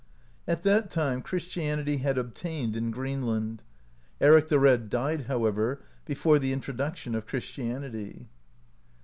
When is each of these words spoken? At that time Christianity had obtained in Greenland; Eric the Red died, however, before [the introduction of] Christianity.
At 0.47 0.63
that 0.63 0.89
time 0.89 1.21
Christianity 1.21 1.97
had 1.97 2.17
obtained 2.17 2.75
in 2.75 2.89
Greenland; 2.89 3.61
Eric 4.19 4.47
the 4.47 4.57
Red 4.57 4.89
died, 4.89 5.25
however, 5.27 5.83
before 6.05 6.39
[the 6.39 6.51
introduction 6.53 7.13
of] 7.13 7.27
Christianity. 7.27 8.27